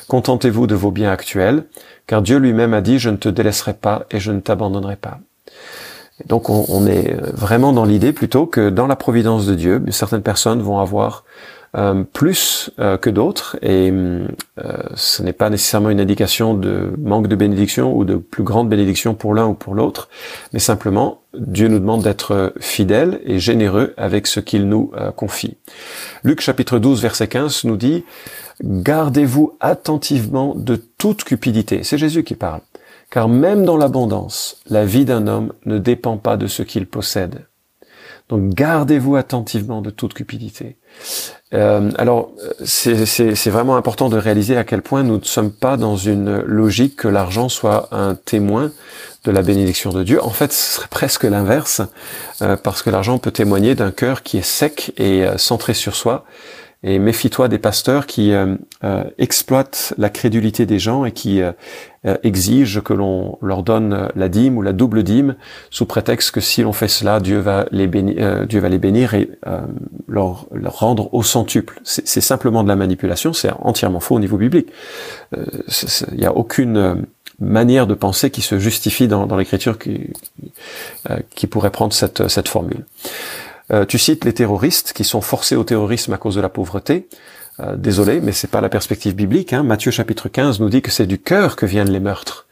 Contentez-vous 0.09 0.67
de 0.67 0.75
vos 0.75 0.91
biens 0.91 1.11
actuels, 1.11 1.65
car 2.07 2.23
Dieu 2.23 2.39
lui-même 2.39 2.75
a 2.75 2.81
dit, 2.81 2.99
je 2.99 3.11
ne 3.11 3.17
te 3.17 3.29
délaisserai 3.29 3.75
pas 3.75 4.07
et 4.11 4.21
je 4.21 4.33
ne 4.33 4.41
t'abandonnerai 4.41 4.97
pas. 4.97 5.19
donc 6.27 6.49
on, 6.49 6.87
est 6.87 7.17
vraiment 7.33 7.73
dans 7.73 7.85
l'idée 7.85 8.13
plutôt 8.13 8.47
que 8.47 8.71
dans 8.71 8.87
la 8.87 8.97
providence 8.97 9.47
de 9.47 9.55
Dieu, 9.55 9.83
certaines 9.91 10.23
personnes 10.23 10.63
vont 10.63 10.79
avoir 10.79 11.25
euh, 11.77 12.05
plus 12.05 12.71
euh, 12.79 12.97
que 12.97 13.11
d'autres 13.11 13.57
et 13.61 13.91
euh, 13.91 14.29
ce 14.95 15.25
n'est 15.25 15.33
pas 15.33 15.51
nécessairement 15.51 15.91
une 15.91 15.99
indication 15.99 16.55
de 16.55 16.93
manque 16.99 17.27
de 17.27 17.35
bénédiction 17.35 17.97
ou 17.97 18.05
de 18.05 18.15
plus 18.15 18.45
grande 18.45 18.69
bénédiction 18.69 19.15
pour 19.15 19.35
l'un 19.35 19.47
ou 19.47 19.55
pour 19.55 19.75
l'autre, 19.75 20.09
mais 20.53 20.61
simplement 20.61 21.23
Dieu 21.37 21.67
nous 21.67 21.81
demande 21.81 22.05
d'être 22.05 22.53
fidèles 22.61 23.21
et 23.25 23.41
généreux 23.41 23.93
avec 23.97 24.29
ce 24.29 24.39
qu'il 24.39 24.69
nous 24.69 24.93
confie. 25.17 25.57
Luc 26.23 26.41
chapitre 26.41 26.79
12 26.79 27.03
verset 27.03 27.27
15 27.27 27.65
nous 27.65 27.77
dit 27.77 28.05
Gardez-vous 28.63 29.57
attentivement 29.61 30.55
de 30.55 30.77
toute 30.77 31.25
cupidité. 31.25 31.83
C'est 31.83 31.99
Jésus 31.99 32.25
qui 32.25 32.35
parle. 32.35 32.61
Car 33.11 33.29
même 33.29 33.65
dans 33.65 33.77
l'abondance, 33.77 34.59
la 34.69 34.85
vie 34.85 35.05
d'un 35.05 35.27
homme 35.27 35.53
ne 35.67 35.79
dépend 35.79 36.17
pas 36.17 36.37
de 36.37 36.47
ce 36.47 36.63
qu'il 36.63 36.87
possède. 36.87 37.47
Donc 38.29 38.55
gardez-vous 38.55 39.17
attentivement 39.17 39.83
de 39.83 39.91
toute 39.91 40.15
cupidité. 40.15 40.79
Euh, 41.53 41.91
alors 41.99 42.31
c'est 42.65 43.51
vraiment 43.51 43.77
important 43.77 44.09
de 44.09 44.17
réaliser 44.17 44.57
à 44.57 44.65
quel 44.65 44.81
point 44.81 45.03
nous 45.03 45.19
ne 45.19 45.25
sommes 45.25 45.53
pas 45.53 45.77
dans 45.77 45.97
une 45.97 46.41
logique 46.41 46.97
que 46.97 47.09
l'argent 47.09 47.49
soit 47.49 47.89
un 47.93 48.15
témoin 48.15 48.73
de 49.25 49.31
la 49.31 49.43
bénédiction 49.43 49.93
de 49.93 50.03
Dieu. 50.03 50.23
En 50.23 50.31
fait, 50.31 50.53
ce 50.53 50.77
serait 50.77 50.89
presque 50.89 51.25
l'inverse, 51.25 51.83
euh, 52.43 52.57
parce 52.57 52.83
que 52.83 52.91
l'argent 52.91 53.19
peut 53.19 53.31
témoigner 53.31 53.75
d'un 53.75 53.91
cœur 53.91 54.23
qui 54.23 54.39
est 54.39 54.43
sec 54.43 54.93
et 54.97 55.25
euh, 55.25 55.39
centré 55.39 55.75
sur 55.75 55.95
soi. 55.95 56.25
Et 56.87 56.99
méfie-toi 56.99 57.49
des 57.49 57.59
pasteurs 57.59 58.07
qui 58.07 58.33
euh, 58.33 58.57
exploitent 59.19 59.95
la 59.97 60.11
crédulité 60.11 60.67
des 60.67 60.79
gens 60.79 61.05
et 61.05 61.13
qui 61.13 61.41
exigent 62.23 62.83
que 62.83 62.93
l'on 62.93 63.39
leur 63.41 63.63
donne 63.63 64.11
la 64.15 64.29
dîme 64.29 64.59
ou 64.59 64.63
la 64.63 64.75
double 64.75 65.03
dîme 65.03 65.37
sous 65.71 65.87
prétexte 65.87 66.33
que 66.33 66.43
si 66.43 66.63
l'on 66.63 66.75
fait 66.75 66.89
cela, 66.89 67.19
Dieu 67.19 67.39
va 67.39 67.65
les 67.71 67.87
bénir, 67.87 68.47
Dieu 68.47 68.61
va 68.61 68.69
les 68.69 68.77
bénir 68.77 69.15
et 69.15 69.31
leur, 70.07 70.47
leur, 70.53 70.79
rendre 70.79 71.15
au 71.15 71.23
centuple. 71.23 71.81
C'est 71.85 72.21
simplement 72.21 72.63
de 72.63 72.69
la 72.69 72.77
manipulation, 72.77 73.33
c'est 73.33 73.51
entièrement 73.59 74.01
faux 74.01 74.17
au 74.17 74.21
niveau 74.21 74.37
biblique. 74.37 74.69
Il 75.35 76.19
n'y 76.19 76.27
a 76.27 76.37
aucune 76.37 77.07
manière 77.41 77.87
de 77.87 77.95
penser 77.95 78.31
qui 78.31 78.43
se 78.43 78.59
justifie 78.59 79.09
dans, 79.09 79.27
dans 79.27 79.37
l'écriture 79.37 79.79
qui, 79.79 80.11
euh, 81.11 81.19
qui 81.35 81.47
pourrait 81.47 81.71
prendre 81.71 81.93
cette, 81.93 82.29
cette 82.29 82.49
formule. 82.49 82.85
Euh, 83.73 83.85
tu 83.85 83.99
cites 83.99 84.25
les 84.25 84.35
terroristes 84.35 84.93
qui 84.93 85.05
sont 85.05 85.21
forcés 85.21 85.57
au 85.57 85.65
terrorisme 85.65 86.13
à 86.13 86.19
cause 86.19 86.35
de 86.35 86.41
la 86.41 86.49
pauvreté. 86.49 87.09
Euh, 87.61 87.77
désolé, 87.77 88.21
mais 88.21 88.33
c'est 88.33 88.51
pas 88.51 88.61
la 88.61 88.69
perspective 88.69 89.15
biblique. 89.15 89.53
Hein. 89.53 89.63
Matthieu 89.63 89.91
chapitre 89.91 90.29
15 90.29 90.61
nous 90.61 90.69
dit 90.69 90.83
que 90.83 90.91
c'est 90.91 91.07
du 91.07 91.19
cœur 91.19 91.57
que 91.57 91.67
viennent 91.67 91.91
les 91.91 92.01
meurtres. 92.01 92.47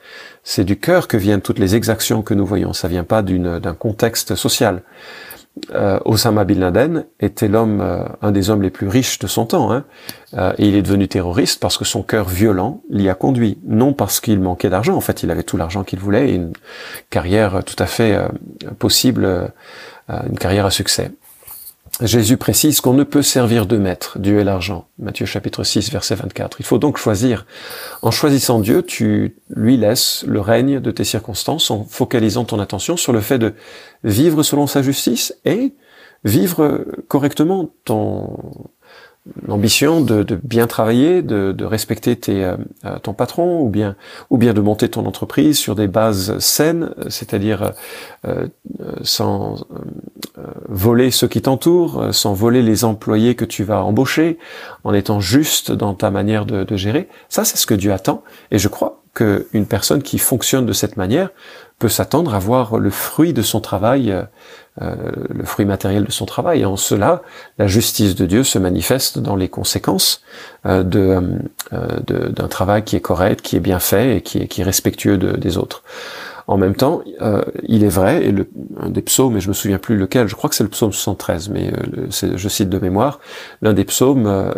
C'est 0.44 0.64
du 0.64 0.78
cœur 0.78 1.08
que 1.08 1.16
viennent 1.16 1.40
toutes 1.40 1.58
les 1.58 1.74
exactions 1.74 2.22
que 2.22 2.34
nous 2.34 2.46
voyons. 2.46 2.72
Ça 2.72 2.88
vient 2.88 3.04
pas 3.04 3.22
d'un 3.22 3.74
contexte 3.74 4.34
social 4.34 4.82
euh, 5.74 5.98
Osama 6.04 6.44
Bin 6.44 6.58
Laden 6.58 7.04
était 7.20 7.48
l'homme, 7.48 7.80
euh, 7.80 8.04
un 8.22 8.32
des 8.32 8.48
hommes 8.50 8.62
les 8.62 8.70
plus 8.70 8.88
riches 8.88 9.18
de 9.18 9.26
son 9.26 9.44
temps, 9.44 9.70
hein, 9.70 9.84
euh, 10.34 10.52
et 10.56 10.66
il 10.66 10.74
est 10.74 10.82
devenu 10.82 11.08
terroriste 11.08 11.60
parce 11.60 11.76
que 11.76 11.84
son 11.84 12.02
cœur 12.02 12.28
violent 12.28 12.80
l'y 12.88 13.08
a 13.08 13.14
conduit, 13.14 13.58
non 13.66 13.92
parce 13.92 14.20
qu'il 14.20 14.40
manquait 14.40 14.70
d'argent. 14.70 14.94
En 14.94 15.00
fait, 15.00 15.22
il 15.22 15.30
avait 15.30 15.42
tout 15.42 15.56
l'argent 15.56 15.84
qu'il 15.84 15.98
voulait 15.98 16.30
et 16.30 16.34
une 16.34 16.52
carrière 17.10 17.62
tout 17.64 17.76
à 17.78 17.86
fait 17.86 18.14
euh, 18.14 18.28
possible, 18.78 19.52
une 20.08 20.38
carrière 20.38 20.66
à 20.66 20.70
succès. 20.70 21.10
Jésus 22.00 22.38
précise 22.38 22.80
qu'on 22.80 22.94
ne 22.94 23.04
peut 23.04 23.22
servir 23.22 23.66
deux 23.66 23.78
maîtres, 23.78 24.18
Dieu 24.18 24.40
et 24.40 24.44
l'argent. 24.44 24.88
Matthieu 24.98 25.26
chapitre 25.26 25.62
6, 25.62 25.92
verset 25.92 26.14
24. 26.14 26.56
Il 26.58 26.64
faut 26.64 26.78
donc 26.78 26.96
choisir. 26.96 27.46
En 28.00 28.10
choisissant 28.10 28.60
Dieu, 28.60 28.82
tu 28.82 29.36
lui 29.50 29.76
laisses 29.76 30.24
le 30.26 30.40
règne 30.40 30.80
de 30.80 30.90
tes 30.90 31.04
circonstances 31.04 31.70
en 31.70 31.84
focalisant 31.84 32.44
ton 32.44 32.60
attention 32.60 32.96
sur 32.96 33.12
le 33.12 33.20
fait 33.20 33.38
de 33.38 33.54
vivre 34.04 34.42
selon 34.42 34.66
sa 34.66 34.82
justice 34.82 35.34
et 35.44 35.74
vivre 36.24 36.84
correctement 37.08 37.70
ton, 37.84 38.38
l'ambition 39.46 40.00
de, 40.00 40.24
bien 40.42 40.66
travailler, 40.66 41.22
de, 41.22 41.64
respecter 41.64 42.18
euh, 42.28 42.56
euh, 42.84 42.98
ton 42.98 43.14
patron, 43.14 43.60
ou 43.60 43.68
bien, 43.68 43.96
ou 44.30 44.38
bien 44.38 44.52
de 44.52 44.60
monter 44.60 44.88
ton 44.88 45.06
entreprise 45.06 45.58
sur 45.58 45.74
des 45.74 45.86
bases 45.86 46.38
saines, 46.38 46.90
c'est-à-dire 47.08 47.72
euh, 48.26 48.48
sans 49.02 49.64
voler 50.68 51.10
ceux 51.10 51.28
qui 51.28 51.42
t'entourent, 51.42 52.08
sans 52.12 52.34
voler 52.34 52.62
les 52.62 52.84
employés 52.84 53.34
que 53.34 53.44
tu 53.44 53.64
vas 53.64 53.84
embaucher, 53.84 54.38
en 54.84 54.92
étant 54.92 55.20
juste 55.20 55.70
dans 55.70 55.94
ta 55.94 56.10
manière 56.10 56.46
de, 56.46 56.64
de 56.64 56.76
gérer. 56.76 57.08
Ça, 57.28 57.44
c'est 57.44 57.56
ce 57.56 57.66
que 57.66 57.74
Dieu 57.74 57.92
attend, 57.92 58.22
et 58.50 58.58
je 58.58 58.68
crois 58.68 59.01
qu'une 59.14 59.66
personne 59.66 60.02
qui 60.02 60.18
fonctionne 60.18 60.66
de 60.66 60.72
cette 60.72 60.96
manière 60.96 61.30
peut 61.78 61.88
s'attendre 61.88 62.34
à 62.34 62.38
voir 62.38 62.78
le 62.78 62.90
fruit 62.90 63.32
de 63.32 63.42
son 63.42 63.60
travail 63.60 64.14
euh, 64.80 64.94
le 65.28 65.44
fruit 65.44 65.66
matériel 65.66 66.04
de 66.04 66.10
son 66.10 66.24
travail. 66.24 66.62
Et 66.62 66.64
en 66.64 66.78
cela, 66.78 67.20
la 67.58 67.66
justice 67.66 68.14
de 68.14 68.24
Dieu 68.24 68.42
se 68.42 68.58
manifeste 68.58 69.18
dans 69.18 69.36
les 69.36 69.48
conséquences 69.48 70.22
euh, 70.64 70.82
euh, 70.94 72.30
d'un 72.30 72.48
travail 72.48 72.82
qui 72.82 72.96
est 72.96 73.00
correct, 73.00 73.42
qui 73.42 73.56
est 73.56 73.60
bien 73.60 73.80
fait 73.80 74.16
et 74.16 74.20
qui 74.22 74.38
est, 74.38 74.48
qui 74.48 74.62
est 74.62 74.64
respectueux 74.64 75.18
des 75.18 75.58
autres. 75.58 75.82
En 76.46 76.56
même 76.56 76.74
temps, 76.74 77.02
euh, 77.20 77.42
il 77.62 77.84
est 77.84 77.88
vrai, 77.88 78.26
et 78.26 78.34
un 78.80 78.90
des 78.90 79.02
psaumes, 79.02 79.36
et 79.36 79.40
je 79.40 79.48
me 79.48 79.54
souviens 79.54 79.78
plus 79.78 79.96
lequel, 79.96 80.28
je 80.28 80.34
crois 80.34 80.50
que 80.50 80.56
c'est 80.56 80.64
le 80.64 80.70
psaume 80.70 80.92
73, 80.92 81.48
mais 81.50 81.72
euh, 81.72 82.36
je 82.36 82.48
cite 82.48 82.68
de 82.68 82.78
mémoire, 82.78 83.20
l'un 83.60 83.72
des 83.72 83.84
psaumes, 83.84 84.26
euh, 84.26 84.52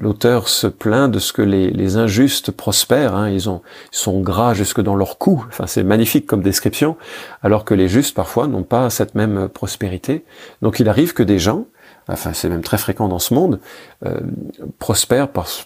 l'auteur 0.00 0.48
se 0.48 0.66
plaint 0.66 1.10
de 1.10 1.18
ce 1.18 1.32
que 1.32 1.42
les, 1.42 1.96
injustes 1.96 2.50
prospèrent, 2.50 3.14
hein, 3.14 3.28
ils, 3.30 3.46
ils 3.46 3.60
sont 3.90 4.20
gras 4.20 4.54
jusque 4.54 4.80
dans 4.80 4.94
leur 4.94 5.18
cou, 5.18 5.44
enfin 5.48 5.66
c'est 5.66 5.82
magnifique 5.82 6.26
comme 6.26 6.42
description, 6.42 6.96
alors 7.42 7.64
que 7.64 7.74
les 7.74 7.88
justes 7.88 8.14
parfois 8.14 8.46
n'ont 8.46 8.62
pas 8.62 8.90
cette 8.90 9.14
même 9.14 9.48
prospérité. 9.48 10.24
Donc 10.60 10.80
il 10.80 10.88
arrive 10.88 11.14
que 11.14 11.22
des 11.22 11.38
gens, 11.38 11.66
enfin 12.08 12.32
c'est 12.32 12.48
même 12.48 12.62
très 12.62 12.78
fréquent 12.78 13.08
dans 13.08 13.18
ce 13.18 13.34
monde, 13.34 13.60
euh, 14.06 14.20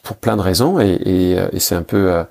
pour 0.03 0.17
plein 0.17 0.37
de 0.37 0.43
raisons, 0.43 0.81
et, 0.81 0.93
et, 1.05 1.37
et 1.53 1.61
c'est 1.61 1.75
un 1.75 1.83
peu 1.83 2.25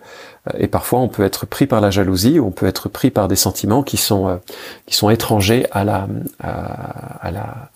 et 0.57 0.67
parfois 0.67 0.99
on 0.99 1.07
peut 1.07 1.23
être 1.23 1.45
pris 1.45 1.67
par 1.67 1.81
la 1.81 1.91
jalousie, 1.91 2.39
ou 2.39 2.47
on 2.47 2.51
peut 2.51 2.65
être 2.65 2.89
pris 2.89 3.11
par 3.11 3.27
des 3.27 3.35
sentiments 3.35 3.83
qui 3.83 3.97
sont 3.97 4.27
euh, 4.27 4.37
qui 4.85 4.95
sont 4.95 5.09
étrangers 5.09 5.67
à 5.71 5.83
la 5.83 6.07
à, 6.39 7.31
la 7.31 7.69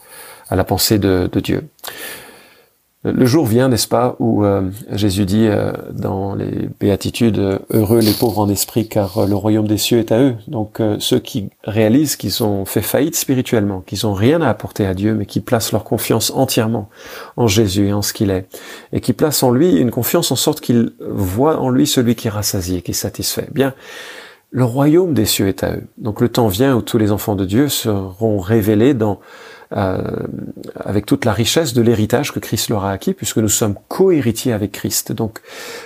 à 0.50 0.56
la 0.56 0.64
pensée 0.64 0.98
de, 0.98 1.30
de 1.32 1.40
Dieu. 1.40 1.68
Le 3.06 3.26
jour 3.26 3.46
vient, 3.46 3.70
n'est-ce 3.70 3.88
pas, 3.88 4.16
où 4.20 4.44
euh, 4.44 4.70
Jésus 4.92 5.26
dit 5.26 5.46
euh, 5.48 5.72
dans 5.92 6.34
les 6.34 6.68
béatitudes 6.80 7.60
heureux 7.70 8.00
les 8.00 8.14
pauvres 8.14 8.40
en 8.40 8.50
esprit, 8.50 8.88
car 8.90 9.28
le 9.28 9.36
royaume 9.36 9.68
des 9.68 9.78
cieux 9.78 10.00
est 10.00 10.12
à 10.12 10.20
eux. 10.20 10.36
Donc 10.48 10.82
ceux 11.00 11.20
qui 11.20 11.50
réalisent 11.64 12.16
qu'ils 12.16 12.44
ont 12.44 12.66
fait 12.66 12.82
faillite 12.82 13.16
spirituellement, 13.16 13.82
qu'ils 13.82 14.08
ont 14.08 14.14
rien 14.14 14.42
à 14.42 14.50
apporter 14.50 14.86
à 14.86 14.94
Dieu, 14.94 15.14
mais 15.14 15.26
qui 15.26 15.40
placent 15.40 15.72
leur 15.72 15.84
confiance 15.84 16.32
entièrement 16.32 16.90
en 17.38 17.48
Jésus 17.48 17.88
et 17.88 17.94
en 17.94 18.02
ce 18.02 18.12
qu'il 18.12 18.32
est, 18.32 18.48
et 18.92 19.02
qui 19.02 19.14
placent 19.14 19.44
en 19.44 19.52
lui 19.52 19.76
une 19.76 19.92
confiance 19.92 20.32
en 20.32 20.36
sorte 20.36 20.60
qu'ils 20.60 20.94
voient 21.00 21.60
en 21.60 21.70
lui 21.70 21.86
celui 21.86 22.16
qui 22.16 22.28
est 22.28 22.32
rassasié, 22.32 22.82
qui 22.82 22.94
satisfait. 22.94 23.48
Bien, 23.52 23.74
le 24.56 24.64
royaume 24.64 25.14
des 25.14 25.26
cieux 25.26 25.50
est 25.50 25.64
à 25.64 25.74
eux. 25.74 25.84
Donc 25.98 26.22
le 26.22 26.30
temps 26.30 26.48
vient 26.48 26.76
où 26.76 26.82
tous 26.82 26.98
les 26.98 27.12
enfants 27.12 27.36
de 27.36 27.44
Dieu 27.46 27.68
seront 27.68 28.40
révélés 28.40 28.94
dans 28.94 29.20
euh, 29.74 29.98
avec 30.80 31.08
toute 31.08 31.26
la 31.26 31.34
richesse 31.34 31.74
de 31.74 31.82
l'héritage 31.82 32.32
que 32.32 32.40
Christ 32.40 32.70
leur 32.70 32.86
a 32.86 32.92
acquis, 32.92 33.14
puisque 33.14 33.38
nous 33.38 33.50
sommes 33.50 33.76
co-héritiers 33.88 34.54
avec 34.54 34.72
Christ. 34.72 35.12
Donc 35.12 35.40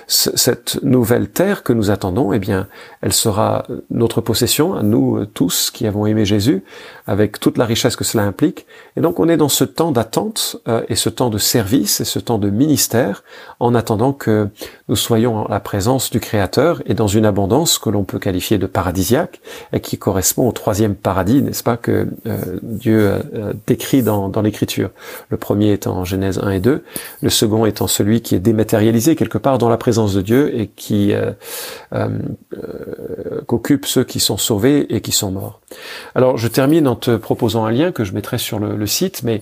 cette 0.08 0.84
nouvelle 0.84 1.30
terre 1.30 1.64
que 1.64 1.72
nous 1.72 1.90
attendons, 1.90 2.34
eh 2.34 2.40
bien, 2.40 2.68
elle 3.02 3.14
sera 3.14 3.66
notre 3.90 4.20
possession 4.20 4.74
à 4.74 4.84
nous 4.84 5.18
euh, 5.18 5.26
tous 5.26 5.72
qui 5.72 5.88
avons 5.88 6.06
aimé 6.06 6.26
Jésus, 6.26 6.64
avec 7.08 7.40
toute 7.40 7.58
la 7.58 7.66
richesse 7.66 7.96
que 7.96 8.04
cela 8.04 8.24
implique. 8.24 8.66
Et 8.98 9.02
donc 9.02 9.20
on 9.20 9.30
est 9.30 9.38
dans 9.38 9.50
ce 9.50 9.64
temps 9.64 9.94
d'attente 9.94 10.58
euh, 10.68 10.84
et 10.90 10.96
ce 10.96 11.08
temps 11.08 11.30
de 11.30 11.38
service 11.38 12.02
et 12.02 12.06
ce 12.06 12.20
temps 12.20 12.38
de 12.38 12.50
ministère, 12.50 13.24
en 13.62 13.76
attendant 13.76 14.12
que 14.12 14.50
nous 14.90 14.98
soyons 14.98 15.38
en 15.38 15.48
la 15.48 15.62
présence 15.62 16.10
du 16.10 16.20
Créateur 16.20 16.82
et 16.86 16.94
dans 16.94 17.08
une 17.08 17.26
abondance 17.26 17.80
que 17.80 17.90
l'on 17.90 18.04
peut 18.04 18.20
qualifier 18.20 18.58
de 18.58 18.68
paradisiaque 18.68 19.40
et 19.72 19.80
qui 19.80 19.98
correspond 19.98 20.50
au 20.50 20.52
troisième 20.52 20.96
paradis, 20.96 21.42
n'est-ce 21.42 21.64
pas, 21.64 21.78
que 21.78 22.08
Dieu 22.62 23.14
décrit 23.70 24.02
dans, 24.02 24.30
dans 24.30 24.42
l'Écriture. 24.42 24.90
Le 25.30 25.38
premier 25.38 25.72
étant 25.72 25.98
en 25.98 26.06
Genèse 26.06 26.40
1 26.42 26.50
et 26.50 26.60
2, 26.60 26.84
le 27.22 27.30
second 27.30 27.66
étant 27.66 27.88
celui 27.88 28.22
qui 28.22 28.34
est 28.34 28.40
dématérialisé 28.40 29.16
quelque 29.16 29.38
part 29.38 29.60
dans 29.60 29.70
la 29.70 29.78
présence 29.78 30.14
de 30.14 30.22
Dieu 30.22 30.60
et 30.60 30.68
qui 30.68 31.14
euh, 31.14 31.32
euh, 31.94 32.10
euh 32.54 33.42
qu'occupe 33.48 33.86
ceux 33.86 34.04
qui 34.04 34.20
sont 34.20 34.38
sauvés 34.38 34.94
et 34.94 35.02
qui 35.02 35.12
sont 35.12 35.32
morts. 35.32 35.60
Alors 36.14 36.38
je 36.38 36.48
termine 36.48 36.88
en 36.88 36.96
te 36.96 37.16
proposant 37.16 37.66
un 37.66 37.72
lien 37.72 37.92
que 37.92 38.04
je 38.04 38.14
mettrai 38.14 38.38
sur 38.38 38.60
le, 38.60 38.76
le 38.76 38.88
site, 38.88 39.22
mais 39.24 39.42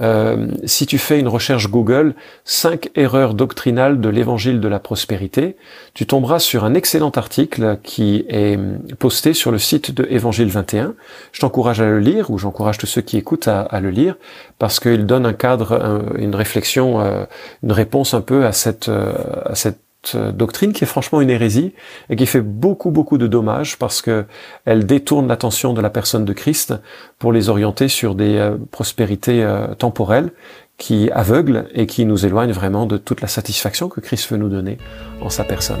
euh, 0.00 0.48
si 0.64 0.86
tu 0.86 0.98
fais 0.98 1.18
une 1.18 1.28
recherche 1.28 1.70
Google, 1.70 2.14
5 2.44 2.90
erreurs 2.94 3.34
doctrinales 3.34 4.00
de 4.00 4.08
l'évangile 4.08 4.60
de 4.60 4.68
la 4.68 4.80
prospérité, 4.80 5.56
tu 5.94 6.06
tomberas 6.06 6.40
sur 6.40 6.64
un 6.64 6.74
excellent 6.74 7.10
article 7.10 7.78
qui 7.82 8.24
est 8.28 8.58
posté 8.98 9.32
sur 9.32 9.50
le 9.50 9.58
site 9.58 9.92
de 9.94 10.06
Évangile 10.10 10.48
21. 10.48 10.94
Je 11.32 11.40
t'encourage 11.40 11.80
à 11.80 11.86
le 11.86 12.00
lire, 12.00 12.30
ou 12.30 12.38
j'encourage 12.38 12.78
tous 12.78 12.86
ceux 12.86 13.02
qui 13.02 13.16
écoutent 13.16 13.48
à, 13.48 13.67
à 13.70 13.80
le 13.80 13.90
lire 13.90 14.16
parce 14.58 14.80
qu'il 14.80 15.06
donne 15.06 15.26
un 15.26 15.32
cadre, 15.32 16.04
une 16.16 16.34
réflexion, 16.34 17.00
euh, 17.00 17.24
une 17.62 17.72
réponse 17.72 18.14
un 18.14 18.20
peu 18.20 18.46
à 18.46 18.52
cette, 18.52 18.88
euh, 18.88 19.12
cette 19.54 19.78
doctrine 20.14 20.72
qui 20.72 20.84
est 20.84 20.86
franchement 20.86 21.20
une 21.20 21.28
hérésie 21.28 21.74
et 22.08 22.16
qui 22.16 22.24
fait 22.24 22.40
beaucoup 22.40 22.90
beaucoup 22.90 23.18
de 23.18 23.26
dommages 23.26 23.78
parce 23.78 24.00
que 24.00 24.26
elle 24.64 24.86
détourne 24.86 25.26
l'attention 25.26 25.74
de 25.74 25.80
la 25.80 25.90
personne 25.90 26.24
de 26.24 26.32
Christ 26.32 26.74
pour 27.18 27.32
les 27.32 27.48
orienter 27.48 27.88
sur 27.88 28.14
des 28.14 28.36
euh, 28.36 28.56
prospérités 28.70 29.46
temporelles 29.78 30.30
qui 30.76 31.10
aveuglent 31.10 31.66
et 31.74 31.86
qui 31.86 32.04
nous 32.04 32.24
éloignent 32.24 32.52
vraiment 32.52 32.86
de 32.86 32.96
toute 32.96 33.20
la 33.20 33.28
satisfaction 33.28 33.88
que 33.88 34.00
Christ 34.00 34.30
veut 34.30 34.38
nous 34.38 34.48
donner 34.48 34.78
en 35.20 35.28
sa 35.28 35.44
personne. 35.44 35.80